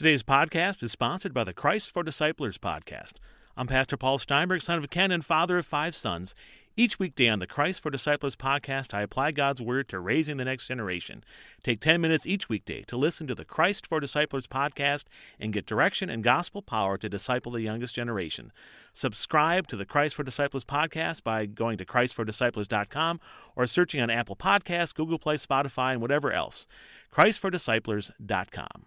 [0.00, 3.16] Today's podcast is sponsored by the Christ for Disciplers podcast.
[3.54, 6.34] I'm Pastor Paul Steinberg, son of Ken and father of five sons.
[6.74, 10.46] Each weekday on the Christ for Disciplers podcast, I apply God's Word to raising the
[10.46, 11.22] next generation.
[11.62, 15.04] Take 10 minutes each weekday to listen to the Christ for Disciplers podcast
[15.38, 18.52] and get direction and gospel power to disciple the youngest generation.
[18.94, 23.20] Subscribe to the Christ for Disciplers podcast by going to ChristForDisciplers.com
[23.54, 26.66] or searching on Apple Podcasts, Google Play, Spotify, and whatever else.
[27.14, 28.86] ChristForDisciplers.com.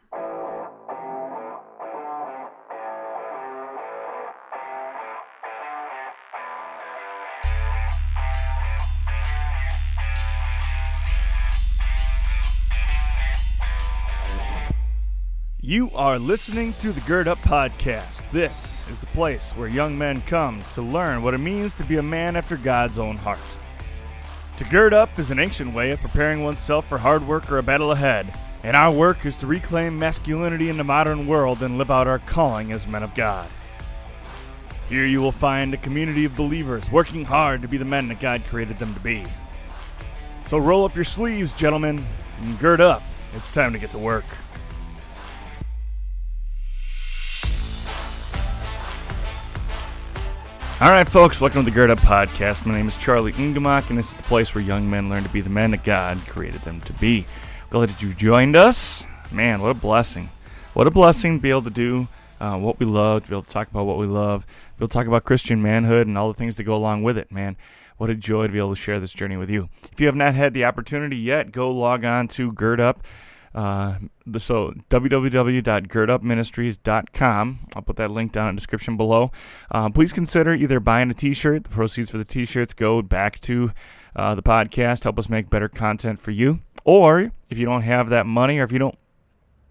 [15.65, 18.21] You are listening to the Gird Up Podcast.
[18.33, 21.95] This is the place where young men come to learn what it means to be
[21.95, 23.39] a man after God's own heart.
[24.57, 27.63] To gird up is an ancient way of preparing oneself for hard work or a
[27.63, 31.89] battle ahead, and our work is to reclaim masculinity in the modern world and live
[31.89, 33.47] out our calling as men of God.
[34.89, 38.19] Here you will find a community of believers working hard to be the men that
[38.19, 39.23] God created them to be.
[40.43, 42.05] So roll up your sleeves, gentlemen,
[42.41, 43.01] and gird up.
[43.33, 44.25] It's time to get to work.
[50.83, 52.65] All right, folks, welcome to the Gird Up Podcast.
[52.65, 55.29] My name is Charlie Ingemock, and this is the place where young men learn to
[55.29, 57.25] be the men that God created them to be.
[57.69, 59.05] Glad that you joined us.
[59.31, 60.29] Man, what a blessing.
[60.73, 62.09] What a blessing to be able to do
[62.41, 64.83] uh, what we love, to be able to talk about what we love, to be
[64.83, 67.31] able to talk about Christian manhood and all the things that go along with it,
[67.31, 67.55] man.
[67.95, 69.69] What a joy to be able to share this journey with you.
[69.89, 73.05] If you have not had the opportunity yet, go log on to Gird Up.
[73.53, 73.95] Uh,
[74.37, 77.59] so www.girdupministries.com.
[77.75, 79.31] I'll put that link down in the description below.
[79.69, 81.63] Uh, please consider either buying a T-shirt.
[81.63, 83.71] The proceeds for the T-shirts go back to
[84.15, 86.61] uh, the podcast, help us make better content for you.
[86.83, 88.97] Or if you don't have that money, or if you don't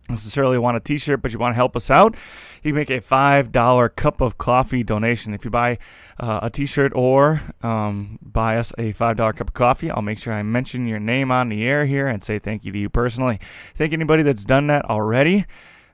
[0.08, 2.16] necessarily want a t-shirt but you want to help us out
[2.62, 5.34] you make a five dollar cup of coffee donation.
[5.34, 5.78] If you buy
[6.18, 10.18] uh, a t-shirt or um, buy us a five dollar cup of coffee i'll make
[10.18, 12.88] sure i mention your name on the air here and say thank you to you
[12.88, 13.38] personally.
[13.74, 15.46] Thank anybody that's done that already.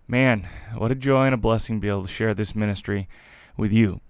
[0.07, 3.09] Man what a joy and a blessing to be able to share this ministry
[3.57, 4.01] with you.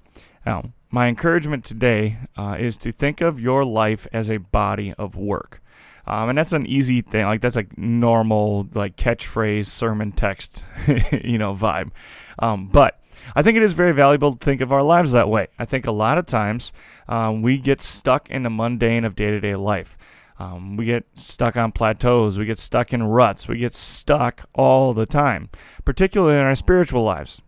[0.45, 5.17] Now my encouragement today uh, is to think of your life as a body of
[5.17, 5.61] work
[6.09, 7.27] um, and that's an easy thing.
[7.27, 10.65] Like that's a normal like catchphrase sermon text,
[11.23, 11.91] you know, vibe.
[12.39, 12.99] Um, but
[13.37, 15.49] I think it is very valuable to think of our lives that way.
[15.59, 16.73] I think a lot of times
[17.09, 19.99] um, we get stuck in the mundane of day to day life.
[20.39, 22.39] Um, we get stuck on plateaus.
[22.39, 23.47] We get stuck in ruts.
[23.47, 25.51] We get stuck all the time,
[25.85, 27.43] particularly in our spiritual lives.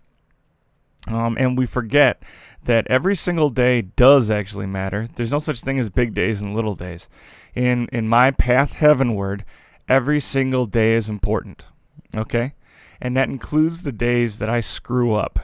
[1.08, 2.22] Um, and we forget
[2.64, 5.08] that every single day does actually matter.
[5.14, 7.08] There's no such thing as big days and little days
[7.54, 9.44] in in my path heavenward,
[9.88, 11.66] every single day is important.
[12.16, 12.54] Okay?
[13.00, 15.38] And that includes the days that I screw up.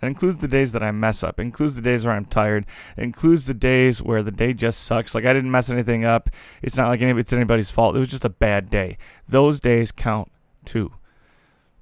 [0.00, 1.40] It includes the days that I mess up.
[1.40, 2.66] It includes the days where I'm tired.
[2.96, 5.14] It includes the days where the day just sucks.
[5.14, 6.30] Like I didn't mess anything up.
[6.62, 7.96] It's not like any, it's anybody's fault.
[7.96, 8.96] It was just a bad day.
[9.28, 10.30] Those days count
[10.64, 10.92] too.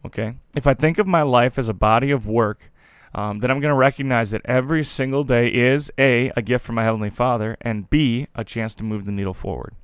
[0.05, 0.37] Okay?
[0.55, 2.71] If I think of my life as a body of work,
[3.15, 6.75] um, then I'm going to recognize that every single day is A, a gift from
[6.75, 9.75] my Heavenly Father, and B, a chance to move the needle forward.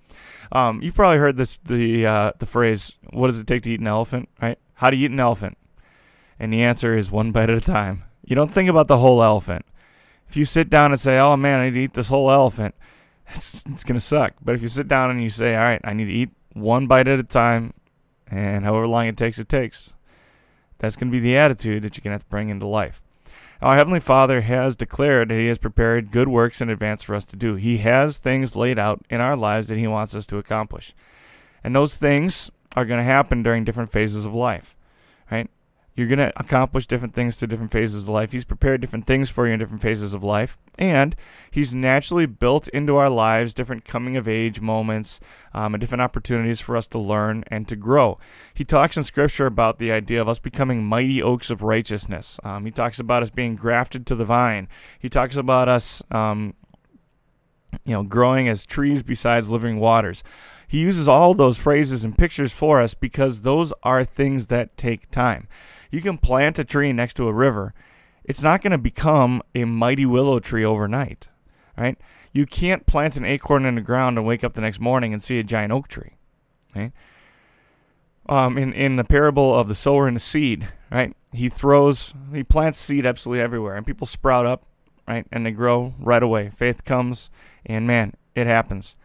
[0.52, 3.80] Um, you've probably heard this the uh, the phrase, "What does it take to eat
[3.80, 4.58] an elephant?" Right?
[4.74, 5.56] How do you eat an elephant?
[6.38, 8.04] And the answer is one bite at a time.
[8.24, 9.64] You don't think about the whole elephant.
[10.28, 12.74] If you sit down and say, "Oh man, I need to eat this whole elephant,"
[13.28, 14.34] it's, it's gonna suck.
[14.42, 16.86] But if you sit down and you say, "All right, I need to eat one
[16.86, 17.72] bite at a time,"
[18.26, 19.92] and however long it takes, it takes.
[20.78, 23.02] That's gonna be the attitude that you're gonna have to bring into life.
[23.62, 27.24] Our Heavenly Father has declared that He has prepared good works in advance for us
[27.26, 27.54] to do.
[27.54, 30.94] He has things laid out in our lives that He wants us to accomplish.
[31.62, 34.74] And those things are going to happen during different phases of life,
[35.30, 35.48] right?
[35.94, 38.32] You're going to accomplish different things to different phases of life.
[38.32, 40.58] He's prepared different things for you in different phases of life.
[40.78, 41.14] And
[41.50, 45.20] He's naturally built into our lives different coming of age moments
[45.52, 48.18] um, and different opportunities for us to learn and to grow.
[48.54, 52.40] He talks in Scripture about the idea of us becoming mighty oaks of righteousness.
[52.42, 54.68] Um, he talks about us being grafted to the vine.
[54.98, 56.02] He talks about us.
[56.10, 56.54] Um,
[57.84, 60.22] you know, growing as trees besides living waters.
[60.72, 65.10] He uses all those phrases and pictures for us because those are things that take
[65.10, 65.46] time.
[65.90, 67.74] You can plant a tree next to a river.
[68.24, 71.28] It's not going to become a mighty willow tree overnight,
[71.76, 71.98] right?
[72.32, 75.22] You can't plant an acorn in the ground and wake up the next morning and
[75.22, 76.16] see a giant oak tree,
[76.74, 76.92] right?
[78.26, 81.14] Um, in in the parable of the sower and the seed, right?
[81.34, 84.64] He throws, he plants seed absolutely everywhere, and people sprout up,
[85.06, 86.48] right, and they grow right away.
[86.48, 87.28] Faith comes,
[87.66, 88.96] and man, it happens.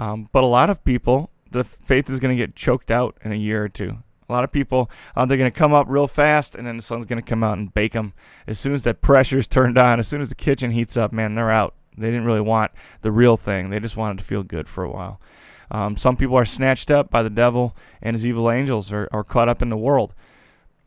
[0.00, 3.32] Um, but a lot of people, the faith is going to get choked out in
[3.32, 3.98] a year or two.
[4.30, 6.82] A lot of people, uh, they're going to come up real fast, and then the
[6.82, 8.14] sun's going to come out and bake them.
[8.46, 11.34] As soon as that pressure's turned on, as soon as the kitchen heats up, man,
[11.34, 11.74] they're out.
[11.98, 13.68] They didn't really want the real thing.
[13.68, 15.20] They just wanted to feel good for a while.
[15.70, 19.22] Um, some people are snatched up by the devil and his evil angels or are
[19.22, 20.14] caught up in the world.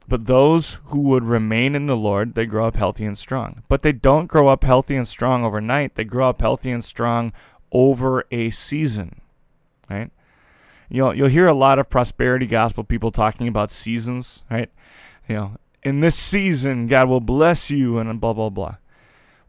[0.08, 3.64] But those who would remain in the Lord, they grow up healthy and strong.
[3.70, 5.96] But they don't grow up healthy and strong overnight.
[5.96, 7.32] They grow up healthy and strong
[7.74, 9.22] over a season,
[9.90, 10.12] right?
[10.90, 14.70] You know, you'll hear a lot of prosperity gospel people talking about seasons, right?
[15.28, 18.76] You know, in this season, God will bless you, and blah blah blah.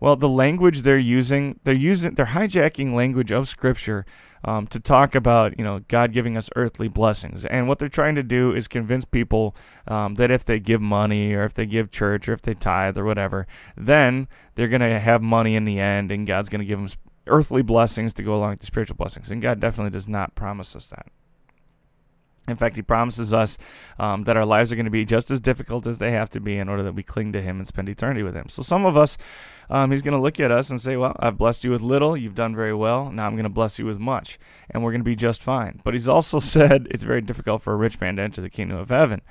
[0.00, 4.04] Well, the language they're using, they're using, they're hijacking language of Scripture
[4.44, 7.44] um, to talk about, you know, God giving us earthly blessings.
[7.46, 9.56] And what they're trying to do is convince people
[9.88, 12.98] um, that if they give money or if they give church or if they tithe
[12.98, 16.66] or whatever, then they're going to have money in the end and God's going to
[16.66, 16.88] give them
[17.26, 19.30] earthly blessings to go along with the spiritual blessings.
[19.30, 21.06] And God definitely does not promise us that.
[22.46, 23.56] In fact, he promises us
[23.98, 26.40] um, that our lives are going to be just as difficult as they have to
[26.40, 28.50] be in order that we cling to him and spend eternity with him.
[28.50, 29.16] So some of us,
[29.70, 32.18] um, he's going to look at us and say, Well, I've blessed you with little.
[32.18, 33.10] You've done very well.
[33.10, 34.38] Now I'm going to bless you with much.
[34.68, 35.80] And we're going to be just fine.
[35.84, 38.76] But he's also said it's very difficult for a rich man to enter the kingdom
[38.76, 39.22] of heaven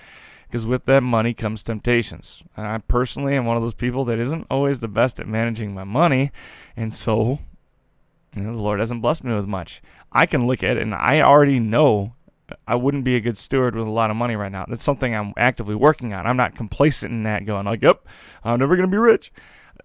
[0.53, 2.43] because with that money comes temptations.
[2.55, 5.73] And I personally am one of those people that isn't always the best at managing
[5.73, 6.31] my money.
[6.75, 7.39] And so,
[8.35, 9.81] you know, the Lord hasn't blessed me with much.
[10.11, 12.13] I can look at it and I already know
[12.67, 14.65] I wouldn't be a good steward with a lot of money right now.
[14.67, 16.27] That's something I'm actively working on.
[16.27, 18.05] I'm not complacent in that, going like, "Yep,
[18.43, 19.31] I'm never going to be rich."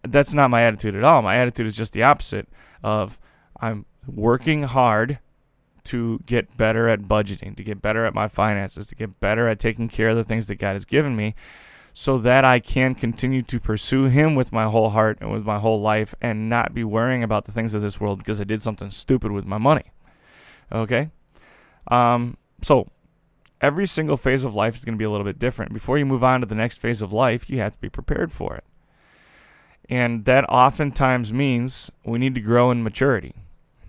[0.03, 1.23] That's not my attitude at all.
[1.23, 2.49] My attitude is just the opposite
[2.83, 3.19] of
[3.61, 5.19] I'm working hard
[5.85, 9.59] to get better at budgeting, to get better at my finances, to get better at
[9.59, 11.35] taking care of the things that God has given me
[12.01, 15.59] so that I can continue to pursue him with my whole heart and with my
[15.59, 18.63] whole life and not be worrying about the things of this world because I did
[18.63, 19.87] something stupid with my money.
[20.71, 21.11] Okay?
[21.89, 22.87] Um, so
[23.61, 25.73] every single phase of life is going to be a little bit different.
[25.73, 28.31] Before you move on to the next phase of life, you have to be prepared
[28.31, 28.65] for it.
[29.89, 33.35] And that oftentimes means we need to grow in maturity,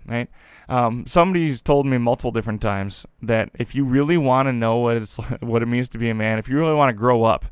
[0.04, 0.28] right?
[0.68, 4.96] Um, somebody's told me multiple different times that if you really want to know what
[4.96, 7.44] it's what it means to be a man, if you really want to grow up,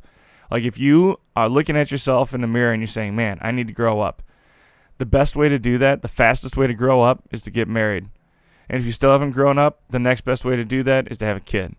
[0.50, 3.50] like if you are looking at yourself in the mirror and you're saying, "Man, I
[3.50, 4.22] need to grow up,"
[4.98, 7.68] the best way to do that, the fastest way to grow up, is to get
[7.68, 8.08] married.
[8.68, 11.18] And if you still haven't grown up, the next best way to do that is
[11.18, 11.76] to have a kid.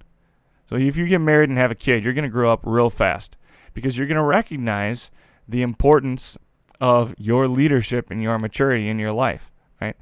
[0.70, 2.90] So if you get married and have a kid, you're going to grow up real
[2.90, 3.36] fast
[3.74, 5.12] because you're going to recognize
[5.48, 6.38] the importance
[6.80, 9.52] of your leadership and your maturity in your life,
[9.82, 9.96] right?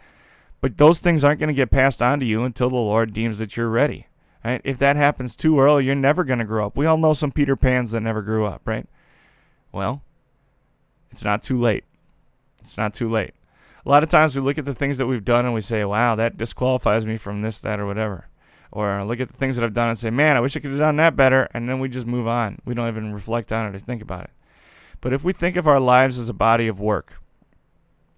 [0.62, 3.38] But those things aren't going to get passed on to you until the Lord deems
[3.38, 4.08] that you're ready.
[4.44, 4.62] Right?
[4.64, 6.78] If that happens too early, you're never going to grow up.
[6.78, 8.88] We all know some Peter Pans that never grew up, right?
[9.72, 10.02] Well,
[11.12, 11.84] it's not too late.
[12.60, 13.34] It's not too late
[13.88, 15.86] a lot of times we look at the things that we've done and we say,
[15.86, 18.28] wow, that disqualifies me from this, that, or whatever.
[18.70, 20.72] Or look at the things that I've done and say, man, I wish I could
[20.72, 21.48] have done that better.
[21.54, 22.60] And then we just move on.
[22.66, 24.32] We don't even reflect on it or think about it.
[25.00, 27.22] But if we think of our lives as a body of work,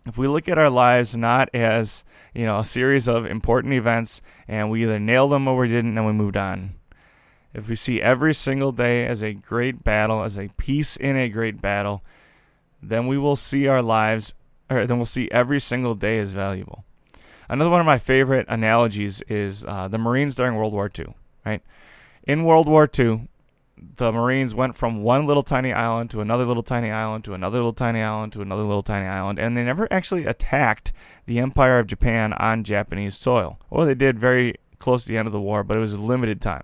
[0.05, 2.03] if we look at our lives not as,
[2.33, 5.97] you know, a series of important events and we either nailed them or we didn't
[5.97, 6.75] and we moved on.
[7.53, 11.29] If we see every single day as a great battle, as a piece in a
[11.29, 12.03] great battle,
[12.81, 14.33] then we will see our lives
[14.69, 16.85] or then we'll see every single day is valuable.
[17.49, 21.15] Another one of my favorite analogies is uh, the Marines during World War II.
[21.45, 21.63] Right,
[22.23, 23.27] in World War II,
[23.97, 27.57] the Marines went from one little tiny island to another little tiny island to another
[27.57, 30.93] little tiny island to another little tiny island, and they never actually attacked
[31.25, 33.59] the Empire of Japan on Japanese soil.
[33.69, 36.01] Or they did very close to the end of the war, but it was a
[36.01, 36.63] limited time.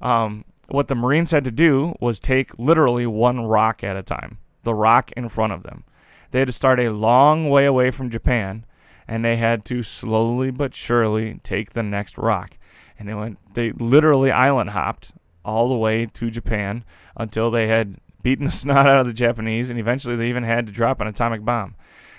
[0.00, 4.38] Um, what the Marines had to do was take literally one rock at a time,
[4.64, 5.84] the rock in front of them.
[6.30, 8.66] They had to start a long way away from Japan,
[9.08, 12.58] and they had to slowly but surely take the next rock.
[12.98, 15.12] And they went, they literally island hopped
[15.46, 16.84] all the way to Japan
[17.16, 20.66] until they had beaten the snot out of the Japanese, and eventually they even had
[20.66, 21.76] to drop an atomic bomb.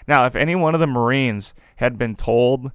[0.07, 2.71] Now, if any one of the Marines had been told,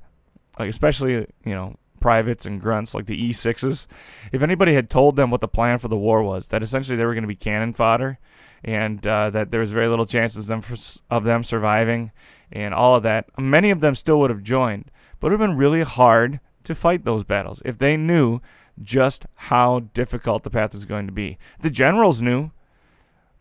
[0.58, 3.86] like especially you know privates and grunts like the E6s,
[4.32, 7.06] if anybody had told them what the plan for the war was, that essentially they
[7.06, 8.18] were going to be cannon fodder,
[8.62, 10.76] and uh, that there was very little chances of them, for,
[11.10, 12.12] of them surviving
[12.52, 13.26] and all of that.
[13.38, 16.74] Many of them still would have joined, but it would have been really hard to
[16.74, 18.40] fight those battles if they knew
[18.80, 21.38] just how difficult the path was going to be.
[21.60, 22.50] The generals knew,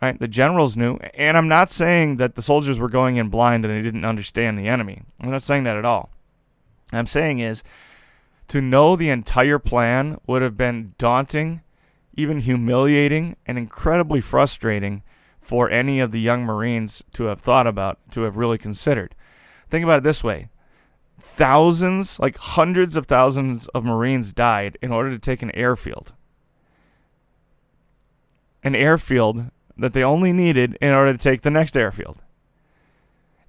[0.01, 0.19] right?
[0.19, 3.73] The generals knew, and I'm not saying that the soldiers were going in blind and
[3.73, 5.03] they didn't understand the enemy.
[5.19, 6.09] I'm not saying that at all.
[6.89, 7.63] What I'm saying is
[8.49, 11.61] to know the entire plan would have been daunting,
[12.13, 15.03] even humiliating, and incredibly frustrating
[15.39, 19.15] for any of the young Marines to have thought about, to have really considered.
[19.69, 20.49] Think about it this way
[21.21, 26.13] thousands, like hundreds of thousands of Marines died in order to take an airfield.
[28.63, 29.45] an airfield
[29.77, 32.17] that they only needed in order to take the next airfield.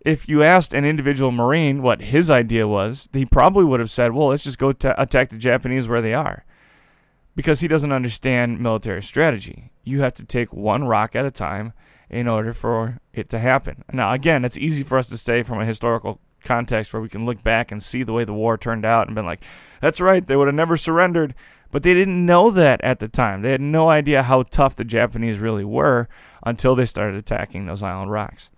[0.00, 4.12] If you asked an individual Marine what his idea was, he probably would have said,
[4.12, 6.44] well, let's just go ta attack the Japanese where they are.
[7.36, 9.70] Because he doesn't understand military strategy.
[9.84, 11.72] You have to take one rock at a time
[12.10, 13.84] in order for it to happen.
[13.92, 17.24] Now, again, it's easy for us to say from a historical context where we can
[17.24, 19.44] look back and see the way the war turned out and been like,
[19.80, 21.34] that's right, they would have never surrendered.
[21.70, 23.40] But they didn't know that at the time.
[23.40, 26.08] They had no idea how tough the Japanese really were
[26.44, 28.50] until they started attacking those island rocks.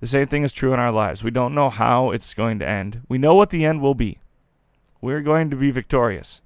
[0.00, 1.22] The same thing is true in our lives.
[1.22, 3.02] We don't know how it's going to end.
[3.08, 4.20] We know what the end will be.
[5.00, 6.40] We're going to be victorious.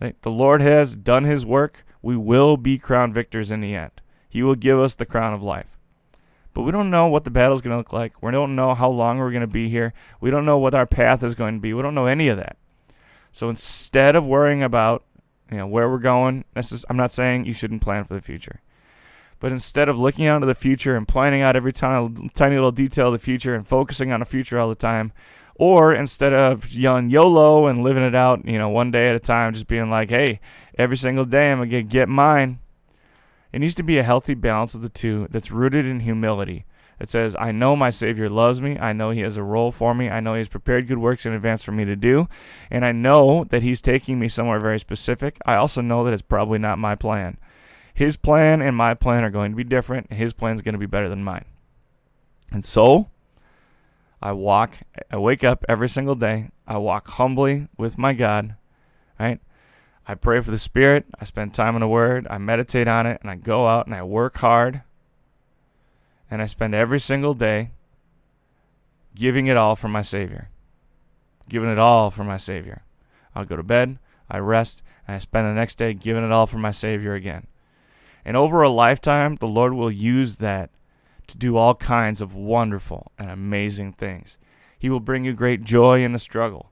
[0.00, 1.86] The Lord has done his work.
[2.02, 3.92] We will be crowned victors in the end.
[4.28, 5.78] He will give us the crown of life.
[6.54, 8.22] But we don't know what the battle is going to look like.
[8.22, 9.92] We don't know how long we're going to be here.
[10.20, 11.74] We don't know what our path is going to be.
[11.74, 12.56] We don't know any of that.
[13.32, 15.04] So instead of worrying about
[15.50, 18.60] you know where we're going, is, I'm not saying you shouldn't plan for the future.
[19.40, 22.72] But instead of looking out into the future and planning out every tiny, tiny little
[22.72, 25.12] detail of the future and focusing on the future all the time,
[25.56, 29.20] or instead of young YOLO and living it out, you know, one day at a
[29.20, 30.40] time, just being like, hey,
[30.78, 32.60] every single day I'm going to get mine.
[33.54, 36.64] It needs to be a healthy balance of the two that's rooted in humility.
[36.98, 38.76] It says, I know my Savior loves me.
[38.80, 40.10] I know He has a role for me.
[40.10, 42.28] I know He has prepared good works in advance for me to do.
[42.68, 45.38] And I know that He's taking me somewhere very specific.
[45.46, 47.38] I also know that it's probably not my plan.
[47.94, 50.12] His plan and my plan are going to be different.
[50.12, 51.44] His plan is going to be better than mine.
[52.50, 53.10] And so,
[54.20, 54.78] I walk,
[55.12, 56.50] I wake up every single day.
[56.66, 58.56] I walk humbly with my God,
[59.20, 59.38] right?
[60.06, 61.06] I pray for the Spirit.
[61.18, 62.26] I spend time in the Word.
[62.28, 63.20] I meditate on it.
[63.22, 64.82] And I go out and I work hard.
[66.30, 67.70] And I spend every single day
[69.14, 70.50] giving it all for my Savior.
[71.48, 72.82] Giving it all for my Savior.
[73.34, 73.98] I'll go to bed.
[74.30, 74.82] I rest.
[75.06, 77.46] And I spend the next day giving it all for my Savior again.
[78.24, 80.70] And over a lifetime, the Lord will use that
[81.26, 84.38] to do all kinds of wonderful and amazing things.
[84.78, 86.70] He will bring you great joy in the struggle.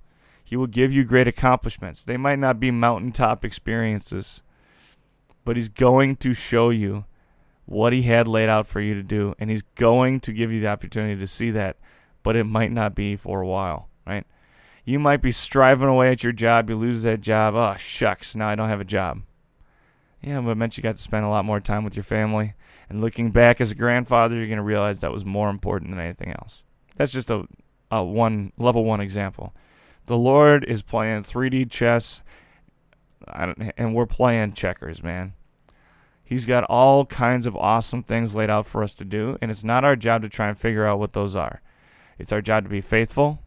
[0.53, 2.05] He will give you great accomplishments.
[2.05, 4.43] They might not be mountaintop experiences,
[5.47, 7.07] but He's going to show you
[7.65, 10.61] what He had laid out for you to do, and He's going to give you
[10.61, 11.79] the opportunity to see that,
[12.23, 14.27] but it might not be for a while, right?
[14.85, 17.55] You might be striving away at your job, you lose that job.
[17.55, 19.23] Oh, shucks, now I don't have a job.
[20.21, 22.53] Yeah, but meant you got to spend a lot more time with your family.
[22.91, 25.99] And looking back as a grandfather, you're going to realize that was more important than
[25.99, 26.63] anything else.
[26.97, 27.49] That's just a,
[27.91, 29.55] a one level one example.
[30.07, 32.23] The Lord is playing 3D chess,
[33.27, 35.35] and we're playing checkers, man.
[36.25, 39.65] He's got all kinds of awesome things laid out for us to do, and it's
[39.65, 41.61] not our job to try and figure out what those are.
[42.19, 43.43] It's our job to be faithful,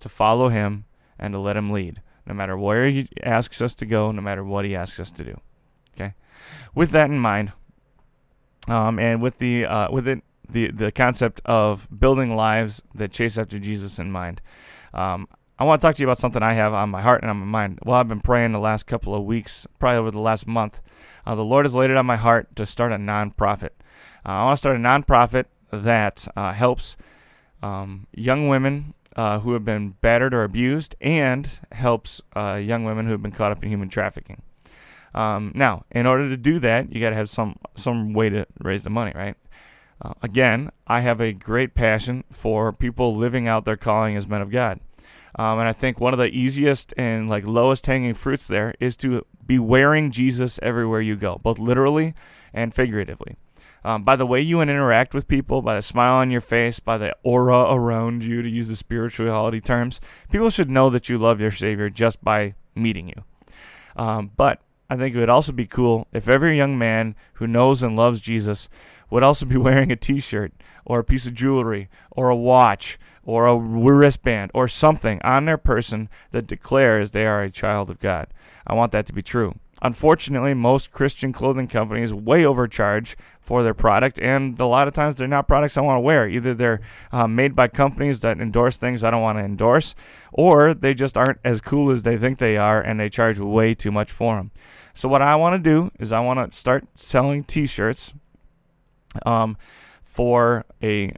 [0.00, 0.84] to follow Him,
[1.18, 4.44] and to let Him lead, no matter where He asks us to go, no matter
[4.44, 5.40] what He asks us to do.
[5.94, 6.14] Okay,
[6.74, 7.52] with that in mind,
[8.68, 13.38] um, and with the uh, with it the the concept of building lives that chase
[13.38, 14.40] after Jesus in mind,
[14.92, 15.26] um,
[15.60, 17.36] I want to talk to you about something I have on my heart and on
[17.36, 17.80] my mind.
[17.84, 20.80] Well, I've been praying the last couple of weeks, probably over the last month.
[21.26, 23.72] Uh, the Lord has laid it on my heart to start a nonprofit.
[24.24, 26.96] Uh, I want to start a nonprofit that uh, helps
[27.62, 33.04] um, young women uh, who have been battered or abused and helps uh, young women
[33.04, 34.40] who have been caught up in human trafficking.
[35.14, 38.46] Um, now, in order to do that, you got to have some some way to
[38.60, 39.36] raise the money, right?
[40.02, 44.40] Uh, again, I have a great passion for people living out their calling as men
[44.40, 44.80] of God.
[45.38, 48.96] Um, and I think one of the easiest and like lowest hanging fruits there is
[48.96, 52.14] to be wearing Jesus everywhere you go, both literally
[52.52, 53.36] and figuratively.
[53.82, 56.98] Um, by the way you interact with people, by the smile on your face, by
[56.98, 61.40] the aura around you, to use the spirituality terms, people should know that you love
[61.40, 63.24] your Savior just by meeting you.
[63.96, 67.80] Um, but I think it would also be cool if every young man who knows
[67.80, 68.68] and loves Jesus
[69.08, 70.52] would also be wearing a t shirt
[70.84, 75.58] or a piece of jewelry or a watch or a wristband or something on their
[75.58, 78.26] person that declares they are a child of God.
[78.66, 79.54] I want that to be true.
[79.82, 85.16] Unfortunately, most Christian clothing companies way overcharge for their product, and a lot of times
[85.16, 86.28] they're not products I want to wear.
[86.28, 86.80] Either they're
[87.12, 89.94] uh, made by companies that endorse things I don't want to endorse,
[90.32, 93.74] or they just aren't as cool as they think they are, and they charge way
[93.74, 94.50] too much for them.
[95.00, 98.12] So what I want to do is I want to start selling T-shirts
[99.24, 99.56] um,
[100.02, 101.14] for a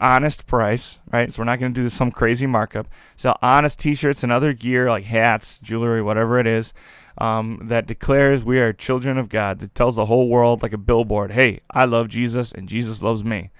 [0.00, 1.32] honest price, right?
[1.32, 2.88] So we're not going to do some crazy markup.
[3.14, 6.74] Sell honest T-shirts and other gear like hats, jewelry, whatever it is,
[7.18, 9.60] um, that declares we are children of God.
[9.60, 13.22] That tells the whole world like a billboard, "Hey, I love Jesus and Jesus loves
[13.22, 13.52] me."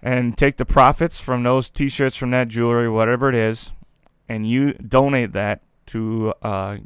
[0.00, 3.72] And take the profits from those T-shirts, from that jewelry, whatever it is,
[4.28, 6.76] and you donate that to uh,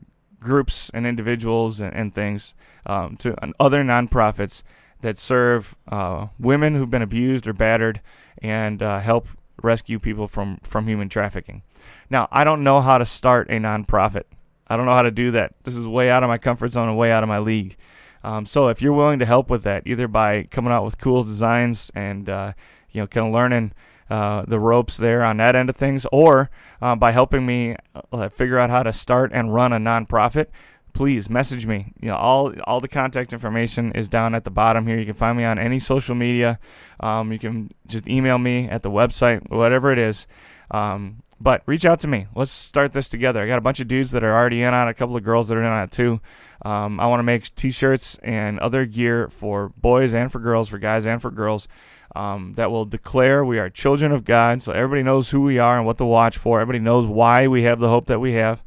[0.44, 2.54] groups and individuals and, and things
[2.86, 4.62] um, to other nonprofits
[5.00, 8.00] that serve uh, women who've been abused or battered
[8.38, 9.28] and uh, help
[9.62, 11.62] rescue people from, from human trafficking.
[12.08, 14.24] Now, I don't know how to start a nonprofit.
[14.66, 15.54] I don't know how to do that.
[15.64, 17.76] This is way out of my comfort zone and way out of my league.
[18.22, 21.22] Um, so if you're willing to help with that, either by coming out with cool
[21.22, 22.52] designs and uh,
[22.90, 23.72] you know kind of learning
[24.10, 26.50] uh, the ropes there on that end of things, or
[26.82, 27.76] uh, by helping me
[28.12, 30.46] uh, figure out how to start and run a nonprofit,
[30.92, 31.92] please message me.
[32.00, 34.98] You know, all all the contact information is down at the bottom here.
[34.98, 36.58] You can find me on any social media.
[37.00, 40.26] Um, you can just email me at the website, whatever it is.
[40.70, 42.26] Um, but reach out to me.
[42.34, 43.42] Let's start this together.
[43.42, 45.22] I got a bunch of dudes that are already in on it, a couple of
[45.22, 46.22] girls that are in on it too.
[46.62, 50.78] Um, I want to make t-shirts and other gear for boys and for girls, for
[50.78, 51.68] guys and for girls.
[52.16, 55.76] Um, that will declare we are children of God, so everybody knows who we are
[55.76, 56.60] and what to watch for.
[56.60, 58.62] Everybody knows why we have the hope that we have,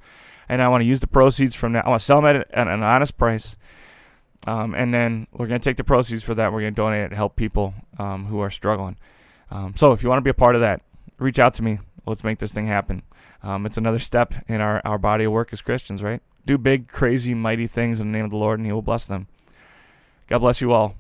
[0.48, 1.86] and I want to use the proceeds from that.
[1.86, 3.55] I want to sell them at an honest price,
[4.46, 6.51] um, and then we're going to take the proceeds for that.
[6.51, 8.98] We're going to donate it to help people um, who are struggling.
[9.50, 10.81] Um, so if you want to be a part of that,
[11.17, 11.79] reach out to me.
[12.08, 13.04] Let's make this thing happen.
[13.44, 16.22] Um, it's another step in our, our body of work as Christians, right?
[16.46, 19.06] Do big, crazy, mighty things in the name of the Lord, and He will bless
[19.06, 19.28] them.
[20.28, 20.96] God bless you all.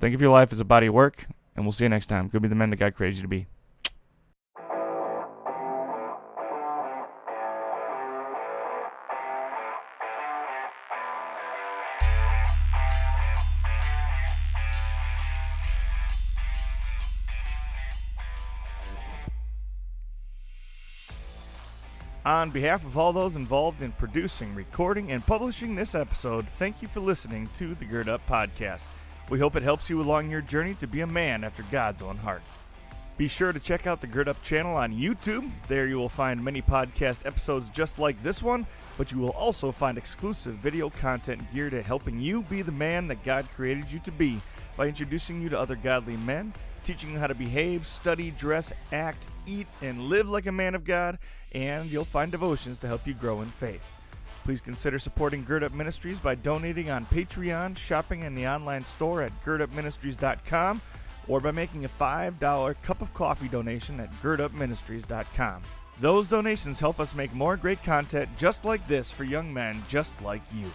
[0.00, 2.28] Think of your life as a body of work, and we'll see you next time.
[2.28, 3.46] Go be the men that God created you to be.
[22.42, 26.88] On behalf of all those involved in producing, recording, and publishing this episode, thank you
[26.88, 28.86] for listening to the Gird Up Podcast.
[29.30, 32.16] We hope it helps you along your journey to be a man after God's own
[32.16, 32.42] heart.
[33.16, 35.48] Be sure to check out the Gird Up channel on YouTube.
[35.68, 38.66] There you will find many podcast episodes just like this one,
[38.98, 43.06] but you will also find exclusive video content geared at helping you be the man
[43.06, 44.40] that God created you to be
[44.76, 46.52] by introducing you to other godly men
[46.84, 50.84] teaching you how to behave, study, dress, act, eat, and live like a man of
[50.84, 51.18] God,
[51.52, 53.84] and you'll find devotions to help you grow in faith.
[54.44, 59.22] Please consider supporting Gird Up Ministries by donating on Patreon, shopping in the online store
[59.22, 60.80] at girdupministries.com,
[61.28, 65.62] or by making a $5 cup of coffee donation at girdupministries.com.
[66.00, 70.20] Those donations help us make more great content just like this for young men just
[70.22, 70.70] like you.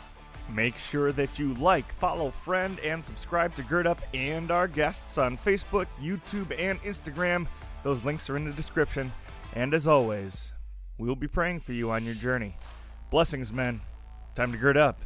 [0.54, 5.18] Make sure that you like, follow, friend, and subscribe to Gird Up and our guests
[5.18, 7.48] on Facebook, YouTube, and Instagram.
[7.84, 9.12] Those links are in the description.
[9.56, 10.54] And as always,
[10.98, 12.56] we will be praying for you on your journey.
[13.12, 13.82] Blessings, men.
[14.36, 15.02] Time to gird up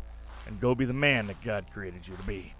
[0.47, 2.53] and go be the man that God created you to be.